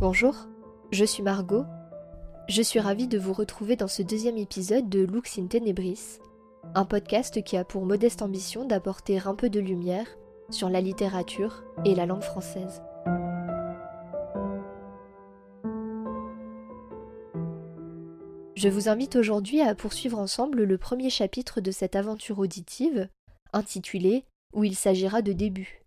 [0.00, 0.34] Bonjour,
[0.92, 1.66] je suis Margot.
[2.48, 6.20] Je suis ravie de vous retrouver dans ce deuxième épisode de Lux in Tenebris,
[6.74, 10.06] un podcast qui a pour modeste ambition d'apporter un peu de lumière
[10.48, 12.80] sur la littérature et la langue française.
[18.56, 23.10] Je vous invite aujourd'hui à poursuivre ensemble le premier chapitre de cette aventure auditive,
[23.52, 24.24] intitulé
[24.54, 25.84] Où il s'agira de début.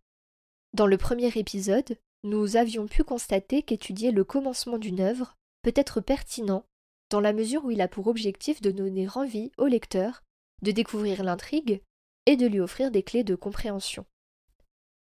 [0.76, 6.02] Dans le premier épisode, nous avions pu constater qu'étudier le commencement d'une œuvre peut être
[6.02, 6.66] pertinent
[7.10, 10.24] dans la mesure où il a pour objectif de donner envie au lecteur
[10.62, 11.82] de découvrir l'intrigue
[12.26, 14.06] et de lui offrir des clés de compréhension.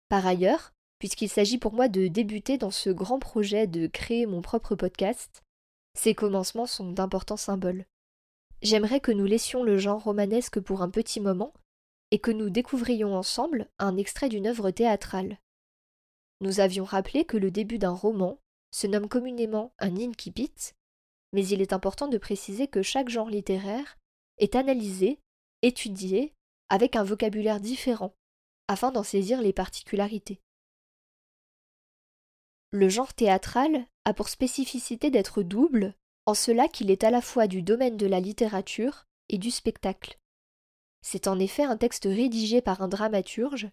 [0.07, 4.41] Par ailleurs, puisqu'il s'agit pour moi de débuter dans ce grand projet de créer mon
[4.41, 5.43] propre podcast,
[5.93, 7.85] ces commencements sont d'importants symboles.
[8.61, 11.53] J'aimerais que nous laissions le genre romanesque pour un petit moment
[12.11, 15.39] et que nous découvrions ensemble un extrait d'une œuvre théâtrale.
[16.41, 18.39] Nous avions rappelé que le début d'un roman
[18.71, 20.73] se nomme communément un incipit,
[21.33, 23.97] mais il est important de préciser que chaque genre littéraire
[24.37, 25.19] est analysé,
[25.61, 26.33] étudié,
[26.67, 28.15] avec un vocabulaire différent,
[28.67, 30.41] afin d'en saisir les particularités.
[32.71, 35.93] Le genre théâtral a pour spécificité d'être double,
[36.25, 40.17] en cela qu'il est à la fois du domaine de la littérature et du spectacle.
[41.03, 43.69] C'est en effet un texte rédigé par un dramaturge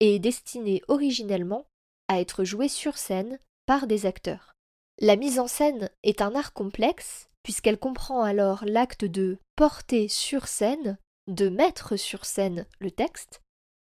[0.00, 1.66] et destiné originellement
[2.08, 4.54] à être joué sur scène par des acteurs.
[5.00, 10.48] La mise en scène est un art complexe, puisqu'elle comprend alors l'acte de porter sur
[10.48, 13.42] scène, de mettre sur scène le texte,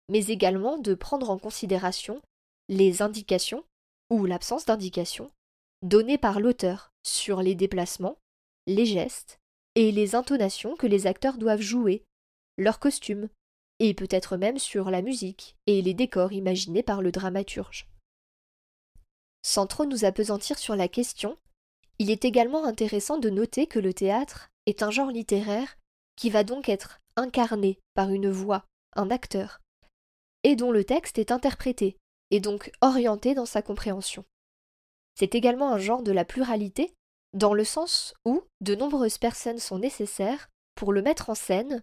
[0.09, 2.23] mais également de prendre en considération
[2.69, 3.64] les indications,
[4.11, 5.31] ou l'absence d'indications,
[5.83, 8.19] données par l'auteur sur les déplacements,
[8.67, 9.41] les gestes
[9.75, 12.05] et les intonations que les acteurs doivent jouer,
[12.59, 13.29] leurs costumes,
[13.81, 17.89] et peut-être même sur la musique et les décors imaginés par le dramaturge.
[19.43, 21.37] Sans trop nous appesantir sur la question,
[21.98, 25.77] il est également intéressant de noter que le théâtre est un genre littéraire
[26.17, 28.64] qui va donc être incarné par une voix,
[28.95, 29.61] un acteur,
[30.45, 31.97] et dont le texte est interprété,
[32.31, 34.25] et donc orienté dans sa compréhension.
[35.14, 36.95] C'est également un genre de la pluralité,
[37.35, 41.83] dans le sens où de nombreuses personnes sont nécessaires pour le mettre en scène,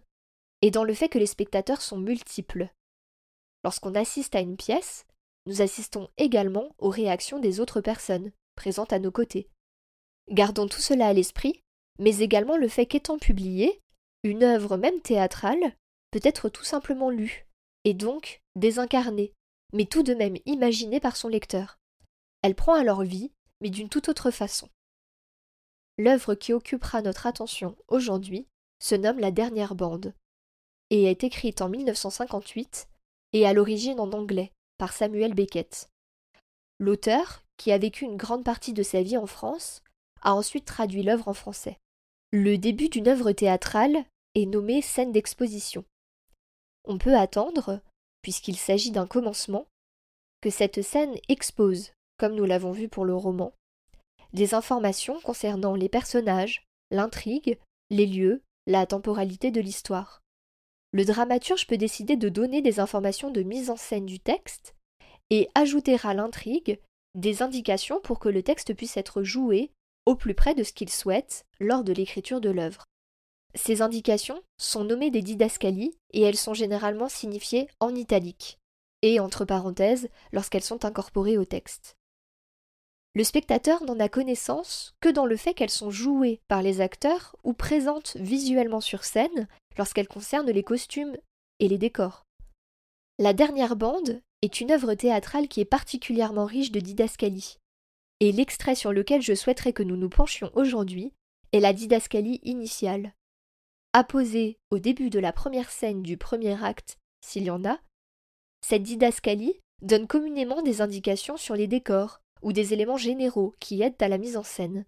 [0.62, 2.68] et dans le fait que les spectateurs sont multiples.
[3.64, 5.04] Lorsqu'on assiste à une pièce,
[5.46, 9.48] nous assistons également aux réactions des autres personnes présentes à nos côtés.
[10.30, 11.62] Gardons tout cela à l'esprit,
[11.98, 13.80] mais également le fait qu'étant publiée,
[14.22, 15.74] une œuvre même théâtrale
[16.10, 17.46] peut être tout simplement lue,
[17.84, 19.32] et donc désincarnée,
[19.72, 21.78] mais tout de même imaginée par son lecteur.
[22.42, 24.68] Elle prend alors vie, mais d'une toute autre façon.
[25.98, 28.46] L'œuvre qui occupera notre attention aujourd'hui
[28.78, 30.14] se nomme La dernière bande,
[30.90, 32.88] et est écrite en 1958
[33.32, 35.90] et à l'origine en anglais, par Samuel Beckett.
[36.78, 39.82] L'auteur, qui a vécu une grande partie de sa vie en France,
[40.22, 41.76] a ensuite traduit l'œuvre en français.
[42.32, 45.84] Le début d'une œuvre théâtrale est nommé scène d'exposition.
[46.84, 47.82] On peut attendre,
[48.22, 49.66] puisqu'il s'agit d'un commencement,
[50.40, 53.52] que cette scène expose, comme nous l'avons vu pour le roman,
[54.32, 57.58] des informations concernant les personnages, l'intrigue,
[57.90, 60.22] les lieux, la temporalité de l'histoire
[60.92, 64.74] le dramaturge peut décider de donner des informations de mise en scène du texte
[65.30, 66.80] et ajouter à l'intrigue
[67.14, 69.70] des indications pour que le texte puisse être joué
[70.06, 72.84] au plus près de ce qu'il souhaite lors de l'écriture de l'œuvre.
[73.54, 78.58] Ces indications sont nommées des didascalies et elles sont généralement signifiées en italique
[79.02, 81.96] et entre parenthèses lorsqu'elles sont incorporées au texte.
[83.14, 87.34] Le spectateur n'en a connaissance que dans le fait qu'elles sont jouées par les acteurs
[87.42, 91.16] ou présentes visuellement sur scène lorsqu'elles concernent les costumes
[91.58, 92.24] et les décors.
[93.18, 97.58] La dernière bande est une œuvre théâtrale qui est particulièrement riche de didascalie.
[98.20, 101.12] Et l'extrait sur lequel je souhaiterais que nous nous penchions aujourd'hui
[101.52, 103.14] est la didascalie initiale.
[103.92, 107.78] Apposée au début de la première scène du premier acte, s'il y en a,
[108.60, 114.02] cette didascalie donne communément des indications sur les décors, ou des éléments généraux qui aident
[114.02, 114.86] à la mise en scène.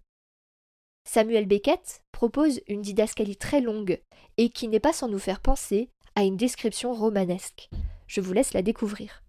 [1.05, 4.01] Samuel Beckett propose une didascalie très longue
[4.37, 7.69] et qui n'est pas sans nous faire penser à une description romanesque.
[8.07, 9.23] Je vous laisse la découvrir.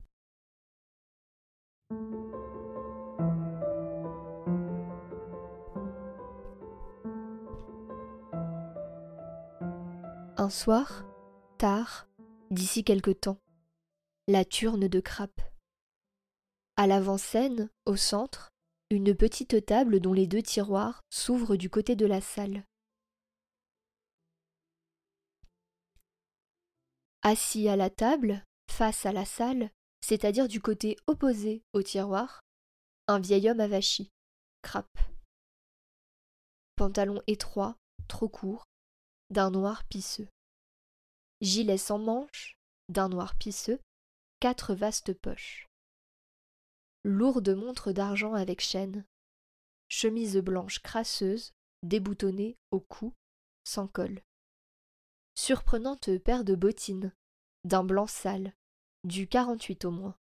[10.36, 11.04] Un soir,
[11.58, 12.06] tard,
[12.50, 13.38] d'ici quelque temps,
[14.28, 15.40] la turne de Crappe.
[16.76, 18.53] À l'avant-scène, au centre,
[18.90, 22.64] une petite table dont les deux tiroirs s'ouvrent du côté de la salle.
[27.22, 29.70] Assis à la table, face à la salle,
[30.02, 32.42] c'est-à-dire du côté opposé au tiroir,
[33.08, 34.10] un vieil homme avachi.
[34.62, 34.98] Crappe.
[36.76, 37.76] Pantalon étroit,
[38.08, 38.64] trop court,
[39.30, 40.28] d'un noir pisseux.
[41.40, 42.56] Gilet sans manches,
[42.88, 43.80] d'un noir pisseux,
[44.40, 45.66] quatre vastes poches.
[47.04, 49.04] Lourde montre d'argent avec chaîne.
[49.88, 51.52] Chemise blanche crasseuse,
[51.82, 53.12] déboutonnée au cou,
[53.64, 54.22] sans col.
[55.34, 57.12] Surprenante paire de bottines,
[57.64, 58.54] d'un blanc sale,
[59.04, 60.16] du quarante-huit au moins,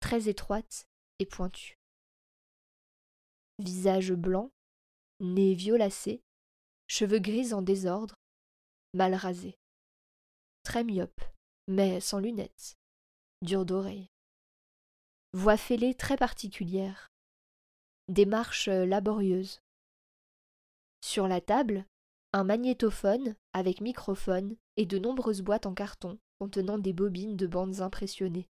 [0.00, 0.86] très étroite
[1.20, 1.78] et pointue.
[3.58, 4.52] Visage blanc,
[5.20, 6.22] nez violacé,
[6.86, 8.16] cheveux gris en désordre,
[8.92, 9.58] mal rasés.
[10.64, 11.22] Très myope,
[11.66, 12.76] mais sans lunettes,
[13.40, 14.10] dur d'oreille.
[15.32, 17.12] Voix fêlée très particulière.
[18.08, 19.60] Démarche laborieuse.
[21.04, 21.86] Sur la table,
[22.32, 27.80] un magnétophone avec microphone et de nombreuses boîtes en carton contenant des bobines de bandes
[27.80, 28.48] impressionnées.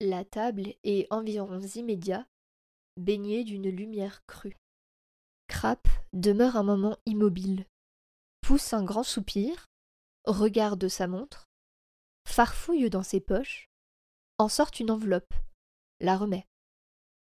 [0.00, 2.26] La table est environ immédiat,
[2.96, 4.56] baignée d'une lumière crue.
[5.46, 7.64] Crap demeure un moment immobile,
[8.40, 9.66] pousse un grand soupir,
[10.24, 11.46] regarde sa montre,
[12.26, 13.68] farfouille dans ses poches,
[14.38, 15.32] en sort une enveloppe,
[16.00, 16.46] la remet,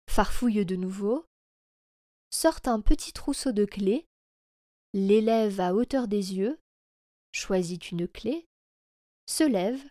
[0.09, 1.25] farfouille de nouveau,
[2.29, 4.07] sort un petit trousseau de clés,
[4.93, 6.59] l'élève à hauteur des yeux,
[7.31, 8.47] choisit une clé,
[9.27, 9.83] se lève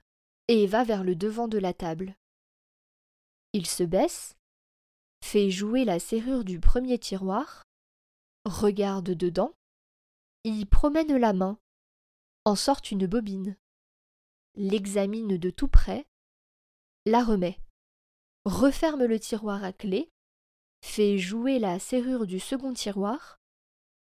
[0.49, 2.17] et va vers le devant de la table.
[3.53, 4.37] Il se baisse,
[5.25, 7.63] fait jouer la serrure du premier tiroir,
[8.45, 9.55] regarde dedans,
[10.45, 11.59] y promène la main,
[12.45, 13.57] en sort une bobine,
[14.57, 16.07] l'examine de tout près,
[17.07, 17.59] la remet,
[18.45, 20.11] referme le tiroir à clé,
[20.83, 23.41] fait jouer la serrure du second tiroir,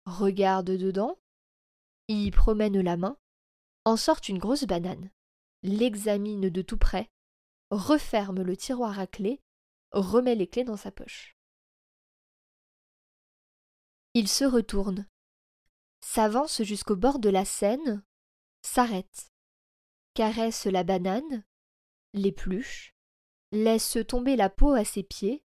[0.06, 1.18] regarde dedans,
[2.08, 3.16] y promène la main,
[3.84, 5.10] en sort une grosse banane,
[5.62, 7.08] l'examine de tout près,
[7.70, 9.40] referme le tiroir à clé,
[9.92, 11.36] remet les clés dans sa poche.
[14.14, 15.08] Il se retourne,
[16.00, 18.04] s'avance jusqu'au bord de la Seine,
[18.62, 19.32] s'arrête,
[20.14, 21.44] caresse la banane,
[22.12, 22.93] l'épluche,
[23.54, 25.42] laisse tomber la peau à ses pieds,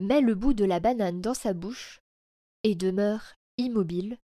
[0.00, 2.00] met le bout de la banane dans sa bouche
[2.62, 4.18] et demeure immobile,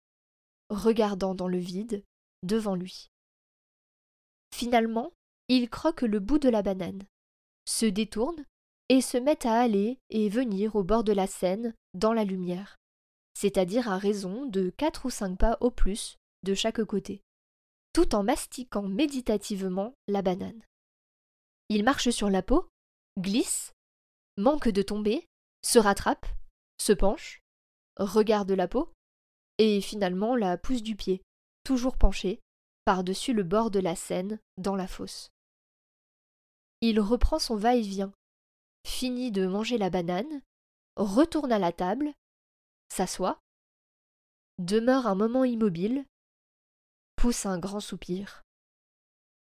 [0.70, 2.05] regardant dans le vide
[2.43, 3.08] devant lui.
[4.55, 5.12] Finalement,
[5.49, 7.06] il croque le bout de la banane,
[7.66, 8.44] se détourne
[8.88, 12.76] et se met à aller et venir au bord de la Seine dans la lumière,
[13.34, 17.22] c'est-à-dire à raison de quatre ou cinq pas au plus de chaque côté,
[17.93, 20.62] tout en mastiquant méditativement la banane.
[21.69, 22.69] Il marche sur la peau,
[23.19, 23.73] glisse,
[24.37, 25.26] manque de tomber,
[25.62, 26.26] se rattrape,
[26.79, 27.43] se penche,
[27.97, 28.93] regarde la peau,
[29.59, 31.23] et finalement la pousse du pied,
[31.65, 32.41] toujours penché,
[32.85, 35.31] par-dessus le bord de la Seine, dans la fosse.
[36.81, 38.12] Il reprend son va-et-vient,
[38.87, 40.43] finit de manger la banane,
[40.97, 42.12] retourne à la table,
[42.88, 43.41] s'assoit,
[44.59, 46.05] demeure un moment immobile,
[47.17, 48.43] pousse un grand soupir,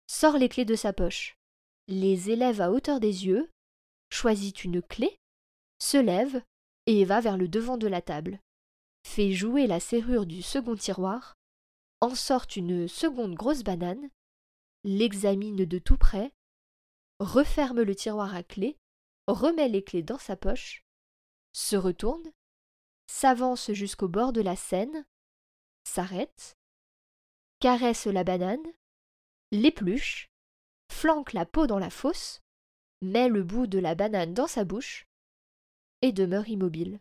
[0.08, 1.36] sort les clés de sa poche,
[1.86, 3.48] les élève à hauteur des yeux,
[4.10, 5.18] choisit une clé,
[5.78, 6.42] se lève
[6.86, 8.40] et va vers le devant de la table,
[9.06, 11.36] fait jouer la serrure du second tiroir,
[12.00, 14.10] en sort une seconde grosse banane,
[14.84, 16.32] l'examine de tout près,
[17.18, 18.76] referme le tiroir à clé,
[19.26, 20.84] remet les clés dans sa poche,
[21.52, 22.32] se retourne,
[23.06, 25.04] s'avance jusqu'au bord de la Seine,
[25.84, 26.56] s'arrête,
[27.60, 28.66] caresse la banane,
[29.50, 30.30] l'épluche,
[30.90, 32.40] flanque la peau dans la fosse,
[33.02, 35.06] met le bout de la banane dans sa bouche
[36.02, 37.00] et demeure immobile,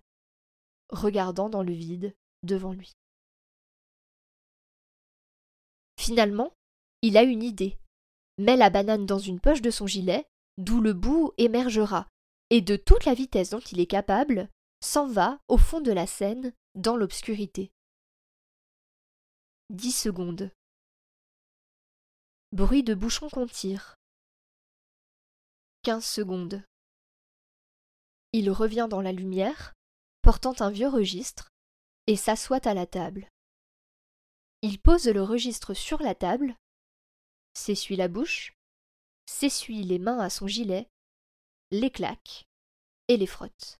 [0.89, 2.93] regardant dans le vide devant lui.
[5.99, 6.53] Finalement,
[7.01, 7.77] il a une idée.
[8.37, 10.25] Met la banane dans une poche de son gilet,
[10.57, 12.07] d'où le bout émergera,
[12.49, 14.49] et de toute la vitesse dont il est capable,
[14.81, 17.71] s'en va au fond de la Seine, dans l'obscurité.
[19.69, 20.51] Dix secondes.
[22.53, 23.95] Bruit de bouchon qu'on tire.
[25.87, 26.63] Secondes.
[28.33, 29.73] Il revient dans la lumière,
[30.21, 31.47] portant un vieux registre,
[32.07, 33.29] et s'assoit à la table.
[34.61, 36.57] Il pose le registre sur la table,
[37.53, 38.53] s'essuie la bouche,
[39.27, 40.89] s'essuie les mains à son gilet,
[41.71, 42.47] les claque
[43.07, 43.79] et les frotte.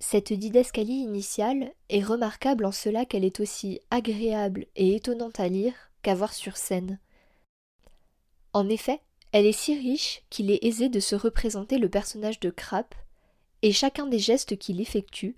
[0.00, 5.87] Cette didascalie initiale est remarquable en cela qu'elle est aussi agréable et étonnante à lire
[6.32, 6.98] sur scène.
[8.52, 9.00] En effet,
[9.32, 12.94] elle est si riche qu'il est aisé de se représenter le personnage de Krapp
[13.62, 15.36] et chacun des gestes qu'il effectue,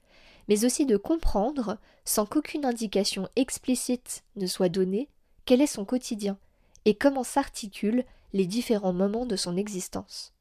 [0.48, 5.08] mais aussi de comprendre, sans qu'aucune indication explicite ne soit donnée,
[5.44, 6.38] quel est son quotidien
[6.84, 10.32] et comment s'articulent les différents moments de son existence.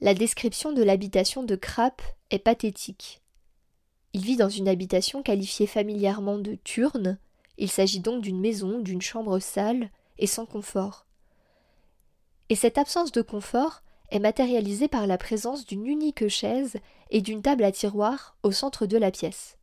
[0.00, 3.22] La description de l'habitation de Krapp est pathétique.
[4.12, 7.18] Il vit dans une habitation qualifiée familièrement de turne.
[7.56, 11.06] Il s'agit donc d'une maison, d'une chambre sale et sans confort.
[12.48, 16.76] Et cette absence de confort est matérialisée par la présence d'une unique chaise
[17.10, 19.58] et d'une table à tiroir au centre de la pièce.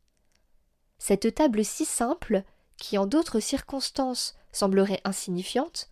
[0.98, 2.44] Cette table si simple,
[2.76, 5.90] qui en d'autres circonstances semblerait insignifiante,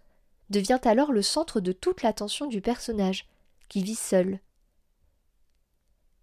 [0.51, 3.29] devient alors le centre de toute l'attention du personnage,
[3.69, 4.41] qui vit seul.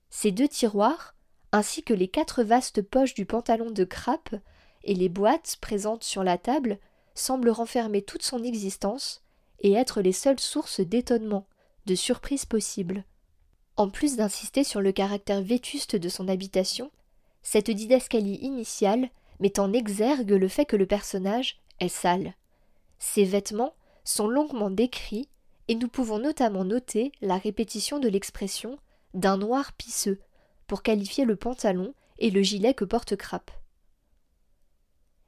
[0.09, 1.15] Ces deux tiroirs,
[1.51, 4.35] ainsi que les quatre vastes poches du pantalon de crape
[4.83, 6.79] et les boîtes présentes sur la table,
[7.15, 9.23] semblent renfermer toute son existence
[9.59, 11.47] et être les seules sources d'étonnement,
[11.85, 13.03] de surprise possible.
[13.75, 16.91] En plus d'insister sur le caractère vétuste de son habitation,
[17.43, 22.35] cette didascalie initiale met en exergue le fait que le personnage est sale.
[22.99, 25.29] Ses vêtements sont longuement décrits
[25.67, 28.77] et nous pouvons notamment noter la répétition de l'expression
[29.13, 30.19] d'un noir pisseux
[30.65, 33.51] pour qualifier le pantalon et le gilet que porte Crappe.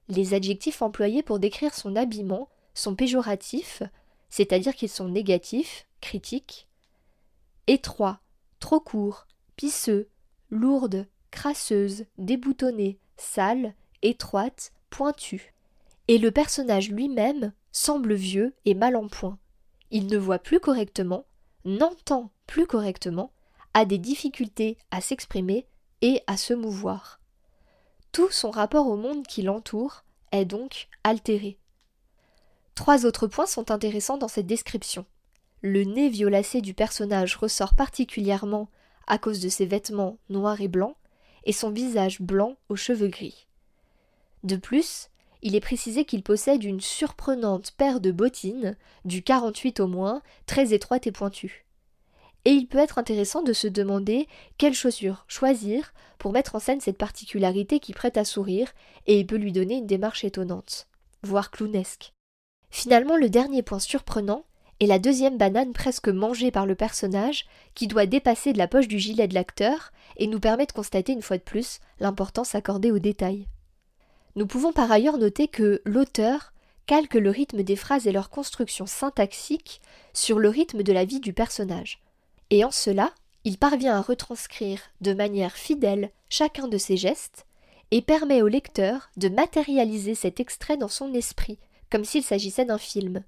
[0.10, 3.84] Les adjectifs employés pour décrire son habillement sont péjoratifs,
[4.30, 6.68] c'est-à-dire qu'ils sont négatifs, critiques,
[7.68, 8.20] étroit,
[8.60, 10.10] trop court, pisseux,
[10.50, 15.54] lourde, crasseuse, déboutonnée, sale, étroite, pointue.
[16.08, 19.38] Et le personnage lui-même semble vieux et mal en point.
[19.92, 21.26] Il ne voit plus correctement,
[21.66, 23.32] n'entend plus correctement,
[23.76, 25.68] a des difficultés à s'exprimer
[26.02, 27.19] et à se mouvoir.
[28.12, 31.58] Tout son rapport au monde qui l'entoure est donc altéré.
[32.76, 35.06] Trois autres points sont intéressants dans cette description.
[35.62, 38.70] Le nez violacé du personnage ressort particulièrement
[39.08, 40.96] à cause de ses vêtements noirs et blancs
[41.44, 43.48] et son visage blanc aux cheveux gris.
[44.44, 45.10] De plus,
[45.42, 50.74] il est précisé qu'il possède une surprenante paire de bottines, du 48 au moins, très
[50.74, 51.66] étroite et pointue.
[52.46, 54.28] Et il peut être intéressant de se demander
[54.58, 58.72] quelles chaussures choisir pour mettre en scène cette particularité qui prête à sourire
[59.08, 60.88] et peut lui donner une démarche étonnante,
[61.24, 62.14] voire clownesque.
[62.70, 64.46] Finalement, le dernier point surprenant
[64.80, 68.88] est la deuxième banane presque mangée par le personnage qui doit dépasser de la poche
[68.88, 72.92] du gilet de l'acteur et nous permet de constater une fois de plus l'importance accordée
[72.92, 73.48] aux détails.
[74.36, 76.54] Nous pouvons par ailleurs noter que l'auteur
[76.86, 79.82] calque le rythme des phrases et leur construction syntaxique
[80.14, 82.02] sur le rythme de la vie du personnage.
[82.50, 83.14] Et en cela,
[83.44, 87.46] il parvient à retranscrire de manière fidèle chacun de ses gestes
[87.92, 91.58] et permet au lecteur de matérialiser cet extrait dans son esprit,
[91.90, 93.24] comme s'il s'agissait d'un film.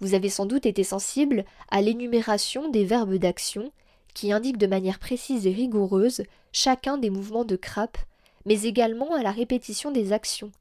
[0.00, 3.72] Vous avez sans doute été sensible à l'énumération des verbes d'action
[4.14, 7.98] qui indiquent de manière précise et rigoureuse chacun des mouvements de crape
[8.46, 10.52] mais également à la répétition des actions.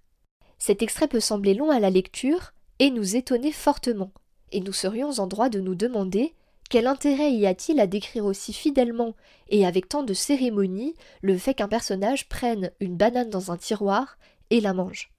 [0.57, 4.11] Cet extrait peut sembler long à la lecture et nous étonner fortement,
[4.51, 6.33] et nous serions en droit de nous demander
[6.69, 9.15] quel intérêt y a-t-il à décrire aussi fidèlement
[9.49, 14.17] et avec tant de cérémonie le fait qu'un personnage prenne une banane dans un tiroir
[14.49, 15.11] et la mange?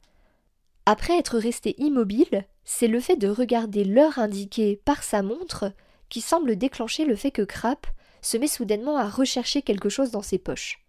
[0.86, 5.72] Après être resté immobile, c'est le fait de regarder l'heure indiquée par sa montre
[6.08, 7.86] qui semble déclencher le fait que Krapp
[8.22, 10.84] se met soudainement à rechercher quelque chose dans ses poches.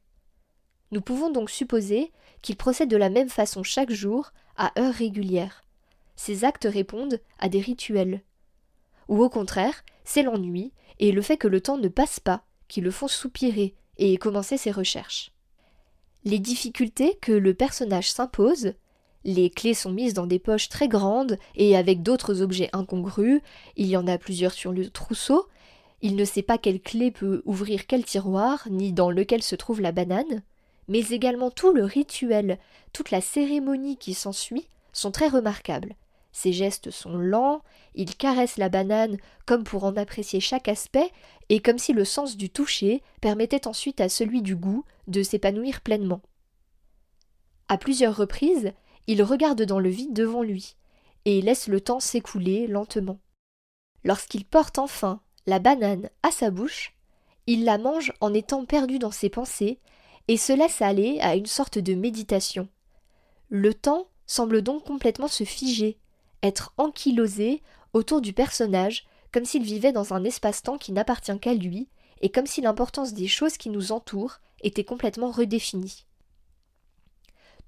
[0.92, 2.12] Nous pouvons donc supposer
[2.42, 5.64] qu'il procède de la même façon chaque jour, à heures régulières.
[6.16, 8.22] Ces actes répondent à des rituels.
[9.08, 12.82] Ou au contraire, c'est l'ennui et le fait que le temps ne passe pas qui
[12.82, 15.32] le font soupirer et commencer ses recherches.
[16.24, 18.74] Les difficultés que le personnage s'impose,
[19.24, 23.42] les clés sont mises dans des poches très grandes et avec d'autres objets incongrus,
[23.76, 25.48] il y en a plusieurs sur le trousseau,
[26.02, 29.82] il ne sait pas quelle clé peut ouvrir quel tiroir, ni dans lequel se trouve
[29.82, 30.44] la banane
[30.88, 32.60] mais également tout le rituel,
[32.94, 35.96] toute la cérémonie qui s'ensuit sont très remarquables.
[36.32, 37.62] Ses gestes sont lents,
[37.96, 41.12] il caresse la banane comme pour en apprécier chaque aspect,
[41.50, 45.82] et comme si le sens du toucher permettait ensuite à celui du goût de s'épanouir
[45.82, 46.22] pleinement.
[47.70, 48.72] À plusieurs reprises,
[49.08, 50.76] il regarde dans le vide devant lui,
[51.26, 53.20] et laisse le temps s'écouler lentement.
[54.04, 56.94] Lorsqu'il porte enfin la banane à sa bouche,
[57.48, 59.80] il la mange en étant perdu dans ses pensées,
[60.28, 62.68] et se laisse aller à une sorte de méditation.
[63.50, 65.98] Le temps semble donc complètement se figer,
[66.44, 67.62] être ankylosé
[67.94, 71.90] autour du personnage, comme s'il vivait dans un espace-temps qui n'appartient qu'à lui,
[72.22, 76.06] et comme si l'importance des choses qui nous entourent était complètement redéfinie.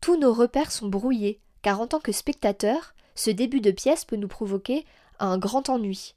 [0.02, 4.16] Tous nos repères sont brouillés, car en tant que spectateur, ce début de pièce peut
[4.16, 4.86] nous provoquer
[5.20, 6.16] un grand ennui.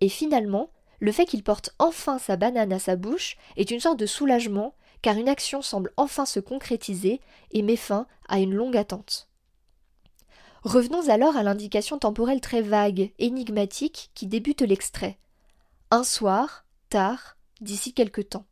[0.00, 0.70] Et finalement,
[1.00, 4.74] le fait qu'il porte enfin sa banane à sa bouche est une sorte de soulagement
[5.00, 7.20] car une action semble enfin se concrétiser
[7.52, 9.27] et met fin à une longue attente.
[10.68, 15.18] Revenons alors à l'indication temporelle très vague, énigmatique, qui débute l'extrait.
[15.90, 18.44] Un soir, tard, d'ici quelque temps.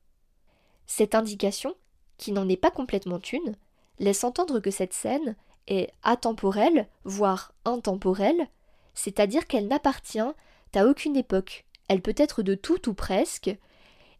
[0.86, 1.74] Cette indication,
[2.16, 3.54] qui n'en est pas complètement une,
[3.98, 8.48] laisse entendre que cette scène est atemporelle, voire intemporelle,
[8.94, 13.54] c'est-à-dire qu'elle n'appartient à aucune époque, elle peut être de tout ou presque,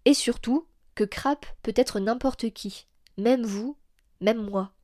[0.05, 3.79] et surtout que Crap peut être n'importe qui, même vous,
[4.21, 4.75] même moi.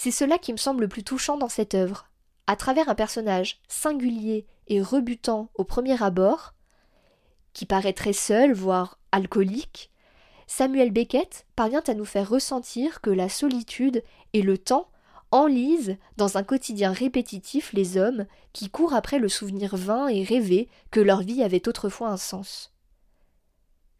[0.00, 2.08] C'est cela qui me semble le plus touchant dans cette œuvre.
[2.46, 6.54] À travers un personnage singulier et rebutant au premier abord,
[7.52, 9.90] qui paraît très seul, voire alcoolique,
[10.46, 14.88] Samuel Beckett parvient à nous faire ressentir que la solitude et le temps
[15.32, 20.68] enlisent dans un quotidien répétitif les hommes qui courent après le souvenir vain et rêvé
[20.92, 22.72] que leur vie avait autrefois un sens.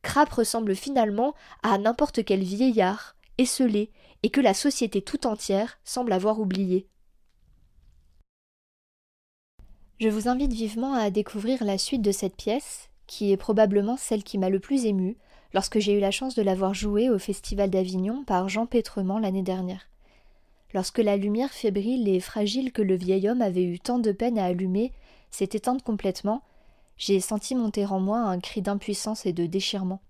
[0.02, 3.90] Crap ressemble finalement à n'importe quel vieillard, esselé,
[4.22, 6.88] et que la société tout entière semble avoir oublié.
[10.00, 14.22] Je vous invite vivement à découvrir la suite de cette pièce, qui est probablement celle
[14.22, 15.16] qui m'a le plus émue,
[15.54, 19.18] lorsque j'ai eu la chance de la voir jouée au Festival d'Avignon par Jean Pétrement
[19.18, 19.88] l'année dernière.
[20.74, 24.38] Lorsque la lumière fébrile et fragile que le vieil homme avait eu tant de peine
[24.38, 24.92] à allumer
[25.30, 26.42] s'est éteinte complètement,
[26.96, 30.00] j'ai senti monter en moi un cri d'impuissance et de déchirement.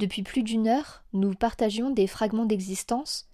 [0.00, 3.28] Depuis plus d'une heure, nous partagions des fragments d'existence,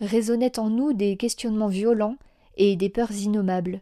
[0.00, 2.14] résonnaient en nous des questionnements violents
[2.56, 3.80] et des peurs innommables.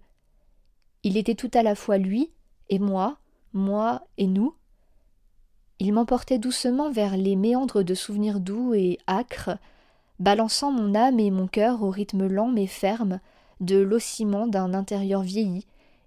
[1.02, 2.30] Il était tout à la fois lui
[2.70, 3.18] et moi,
[3.52, 4.54] moi et nous,
[5.80, 9.58] il m'emportait doucement vers les méandres de souvenirs doux et âcres,
[10.18, 13.20] balançant mon âme et mon cœur au rythme lent mais ferme
[13.60, 15.66] de l'oscillement d'un intérieur vieilli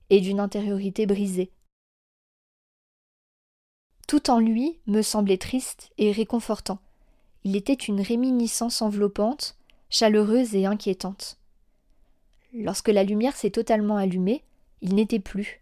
[0.09, 1.51] et d'une intériorité brisée.
[4.07, 6.79] Tout en lui me semblait triste et réconfortant.
[7.43, 9.57] Il était une réminiscence enveloppante,
[9.89, 11.37] chaleureuse et inquiétante.
[12.53, 14.43] Lorsque la lumière s'est totalement allumée,
[14.81, 15.61] il n'était plus.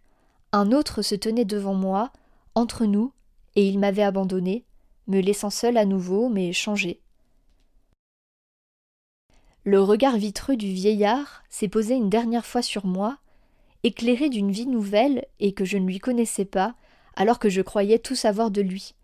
[0.52, 2.12] Un autre se tenait devant moi,
[2.54, 3.12] entre nous,
[3.56, 4.64] et il m'avait abandonné,
[5.08, 7.00] me laissant seul à nouveau, mais changé.
[9.64, 13.18] Le regard vitreux du vieillard s'est posé une dernière fois sur moi,
[13.82, 16.76] éclairé d'une vie nouvelle et que je ne lui connaissais pas,
[17.16, 18.94] alors que je croyais tout savoir de lui.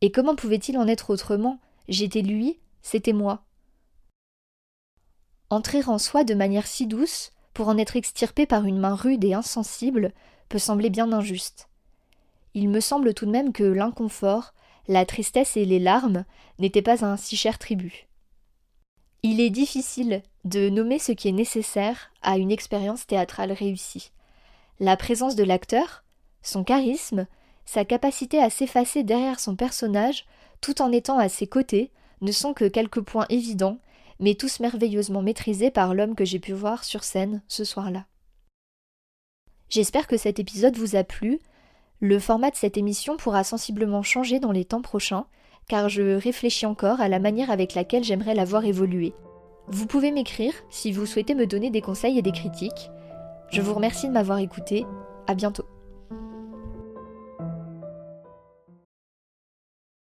[0.00, 1.60] Et comment pouvait-il en être autrement?
[1.88, 3.44] J'étais lui, c'était moi.
[5.48, 9.24] Entrer en soi de manière si douce, pour en être extirpé par une main rude
[9.24, 10.12] et insensible,
[10.48, 11.68] peut sembler bien injuste
[12.56, 14.54] il me semble tout de même que l'inconfort,
[14.88, 16.24] la tristesse et les larmes
[16.58, 18.08] n'étaient pas un si cher tribut.
[19.22, 24.10] Il est difficile de nommer ce qui est nécessaire à une expérience théâtrale réussie.
[24.80, 26.02] La présence de l'acteur,
[26.46, 27.26] son charisme,
[27.64, 30.26] sa capacité à s'effacer derrière son personnage
[30.60, 33.78] tout en étant à ses côtés ne sont que quelques points évidents,
[34.20, 38.06] mais tous merveilleusement maîtrisés par l'homme que j'ai pu voir sur scène ce soir-là.
[39.68, 41.40] J'espère que cet épisode vous a plu,
[42.00, 45.26] le format de cette émission pourra sensiblement changer dans les temps prochains,
[45.68, 49.12] car je réfléchis encore à la manière avec laquelle j'aimerais la voir évoluer.
[49.66, 52.90] Vous pouvez m'écrire si vous souhaitez me donner des conseils et des critiques.
[53.50, 54.86] Je vous remercie de m'avoir écouté.
[55.26, 55.64] À bientôt.